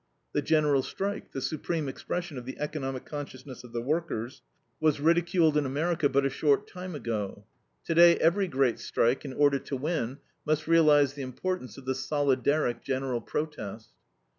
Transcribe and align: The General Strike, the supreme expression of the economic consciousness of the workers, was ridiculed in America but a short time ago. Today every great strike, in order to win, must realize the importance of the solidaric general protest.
The 0.33 0.41
General 0.41 0.81
Strike, 0.81 1.31
the 1.31 1.41
supreme 1.43 1.87
expression 1.87 2.35
of 2.39 2.45
the 2.47 2.57
economic 2.57 3.05
consciousness 3.05 3.63
of 3.63 3.71
the 3.71 3.83
workers, 3.83 4.41
was 4.79 4.99
ridiculed 4.99 5.55
in 5.55 5.63
America 5.63 6.09
but 6.09 6.25
a 6.25 6.29
short 6.31 6.67
time 6.67 6.95
ago. 6.95 7.45
Today 7.85 8.15
every 8.17 8.47
great 8.47 8.79
strike, 8.79 9.25
in 9.25 9.33
order 9.33 9.59
to 9.59 9.77
win, 9.77 10.17
must 10.43 10.67
realize 10.67 11.13
the 11.13 11.21
importance 11.21 11.77
of 11.77 11.85
the 11.85 11.93
solidaric 11.93 12.81
general 12.81 13.21
protest. 13.21 13.89